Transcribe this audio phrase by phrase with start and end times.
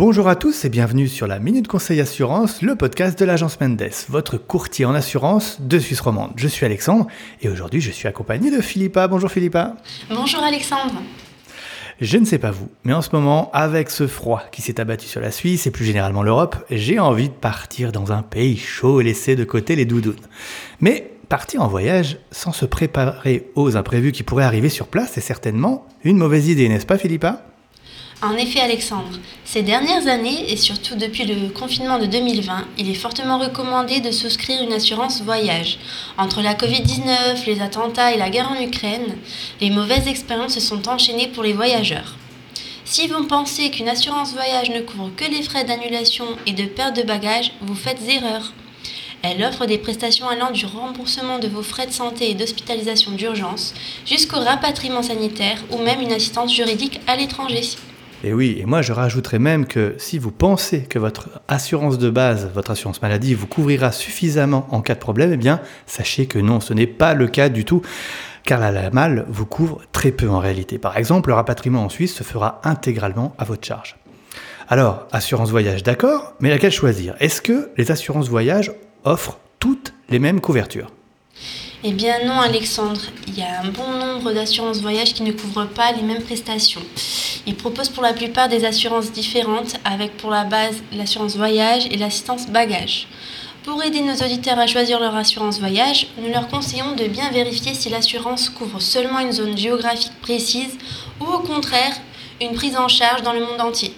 [0.00, 3.90] Bonjour à tous et bienvenue sur la Minute Conseil Assurance, le podcast de l'agence Mendes,
[4.08, 6.32] votre courtier en assurance de Suisse romande.
[6.36, 7.06] Je suis Alexandre
[7.42, 9.08] et aujourd'hui je suis accompagné de Philippa.
[9.08, 9.76] Bonjour Philippa.
[10.08, 11.02] Bonjour Alexandre.
[12.00, 15.06] Je ne sais pas vous, mais en ce moment, avec ce froid qui s'est abattu
[15.06, 19.02] sur la Suisse et plus généralement l'Europe, j'ai envie de partir dans un pays chaud
[19.02, 20.16] et laisser de côté les doudounes.
[20.80, 25.20] Mais partir en voyage sans se préparer aux imprévus qui pourraient arriver sur place, c'est
[25.20, 27.44] certainement une mauvaise idée, n'est-ce pas Philippa?
[28.22, 32.94] En effet, Alexandre, ces dernières années, et surtout depuis le confinement de 2020, il est
[32.94, 35.78] fortement recommandé de souscrire une assurance voyage.
[36.18, 39.16] Entre la Covid-19, les attentats et la guerre en Ukraine,
[39.62, 42.16] les mauvaises expériences se sont enchaînées pour les voyageurs.
[42.84, 46.96] Si vous pensez qu'une assurance voyage ne couvre que les frais d'annulation et de perte
[46.96, 48.52] de bagages, vous faites erreur.
[49.22, 53.72] Elle offre des prestations allant du remboursement de vos frais de santé et d'hospitalisation d'urgence
[54.04, 57.62] jusqu'au rapatriement sanitaire ou même une assistance juridique à l'étranger.
[58.22, 62.10] Et oui, et moi je rajouterais même que si vous pensez que votre assurance de
[62.10, 66.38] base, votre assurance maladie, vous couvrira suffisamment en cas de problème, eh bien sachez que
[66.38, 67.80] non, ce n'est pas le cas du tout,
[68.44, 70.78] car la mal vous couvre très peu en réalité.
[70.78, 73.96] Par exemple, le rapatriement en Suisse se fera intégralement à votre charge.
[74.68, 77.16] Alors, assurance voyage, d'accord, mais laquelle choisir?
[77.20, 78.70] Est-ce que les assurances voyage
[79.04, 80.92] offrent toutes les mêmes couvertures?
[81.82, 85.66] Eh bien non Alexandre, il y a un bon nombre d'assurances voyage qui ne couvrent
[85.66, 86.82] pas les mêmes prestations.
[87.46, 91.96] Ils proposent pour la plupart des assurances différentes avec pour la base l'assurance voyage et
[91.96, 93.08] l'assistance bagage.
[93.64, 97.72] Pour aider nos auditeurs à choisir leur assurance voyage, nous leur conseillons de bien vérifier
[97.72, 100.76] si l'assurance couvre seulement une zone géographique précise
[101.20, 101.94] ou au contraire
[102.42, 103.94] une prise en charge dans le monde entier.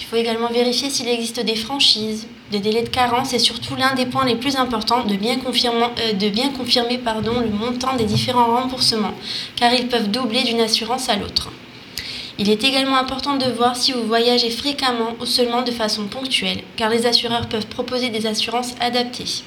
[0.00, 3.94] Il faut également vérifier s'il existe des franchises, des délais de carence et surtout l'un
[3.94, 8.56] des points les plus importants de bien confirmer, euh, de confirmer le montant des différents
[8.56, 9.14] remboursements,
[9.56, 11.50] car ils peuvent doubler d'une assurance à l'autre.
[12.38, 16.62] Il est également important de voir si vous voyagez fréquemment ou seulement de façon ponctuelle,
[16.76, 19.42] car les assureurs peuvent proposer des assurances adaptées.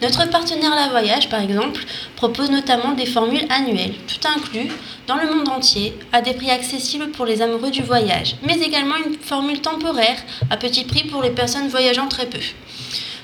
[0.00, 4.70] Notre partenaire La Voyage, par exemple, propose notamment des formules annuelles, tout inclus,
[5.08, 8.94] dans le monde entier, à des prix accessibles pour les amoureux du voyage, mais également
[9.04, 10.18] une formule temporaire
[10.50, 12.38] à petit prix pour les personnes voyageant très peu.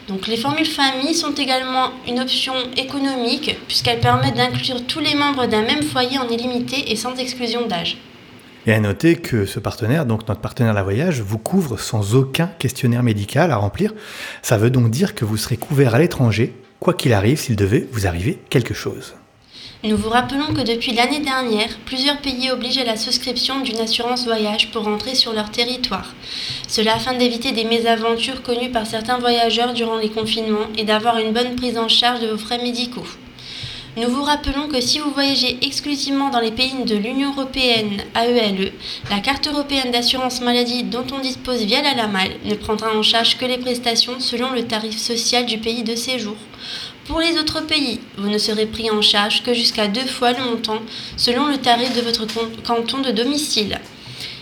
[0.08, 5.46] Donc les formules famille sont également une option économique puisqu'elles permettent d'inclure tous les membres
[5.46, 7.98] d'un même foyer en illimité et sans exclusion d'âge.
[8.66, 12.46] Et à noter que ce partenaire, donc notre partenaire La Voyage, vous couvre sans aucun
[12.46, 13.92] questionnaire médical à remplir.
[14.42, 17.88] Ça veut donc dire que vous serez couvert à l'étranger, quoi qu'il arrive s'il devait
[17.90, 19.14] vous arriver quelque chose.
[19.84, 24.24] Nous vous rappelons que depuis l'année dernière, plusieurs pays obligent à la souscription d'une assurance
[24.24, 26.14] voyage pour rentrer sur leur territoire.
[26.68, 31.32] Cela afin d'éviter des mésaventures connues par certains voyageurs durant les confinements et d'avoir une
[31.32, 33.06] bonne prise en charge de vos frais médicaux.
[33.96, 38.72] Nous vous rappelons que si vous voyagez exclusivement dans les pays de l'Union européenne AELE,
[39.08, 43.38] la carte européenne d'assurance maladie dont on dispose via la LAMAL ne prendra en charge
[43.38, 46.34] que les prestations selon le tarif social du pays de séjour.
[47.04, 50.42] Pour les autres pays, vous ne serez pris en charge que jusqu'à deux fois le
[50.42, 50.80] montant
[51.16, 52.26] selon le tarif de votre
[52.64, 53.78] canton de domicile.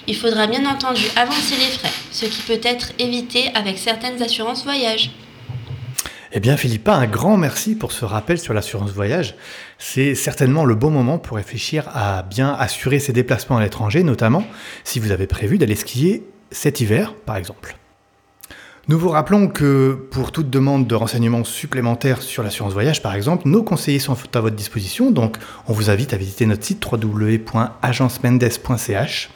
[0.06, 4.64] Il faudra bien entendu avancer les frais, ce qui peut être évité avec certaines assurances
[4.64, 5.10] voyage.
[6.34, 9.34] Eh bien, Philippa, un grand merci pour ce rappel sur l'assurance voyage.
[9.78, 14.42] C'est certainement le bon moment pour réfléchir à bien assurer ses déplacements à l'étranger, notamment
[14.82, 17.76] si vous avez prévu d'aller skier cet hiver, par exemple.
[18.88, 23.47] Nous vous rappelons que pour toute demande de renseignements supplémentaires sur l'assurance voyage, par exemple,
[23.47, 25.37] nos conseillers sont à votre disposition, donc
[25.69, 29.31] on vous invite à visiter notre site www.agencemendes.ch.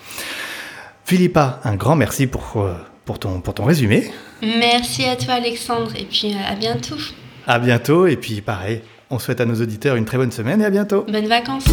[1.04, 2.72] Philippa, un grand merci pour euh,
[3.06, 4.10] pour ton, pour ton résumé.
[4.42, 6.96] Merci à toi Alexandre et puis euh, à bientôt.
[7.46, 10.66] À bientôt et puis pareil, on souhaite à nos auditeurs une très bonne semaine et
[10.66, 11.06] à bientôt.
[11.08, 11.64] Bonnes vacances.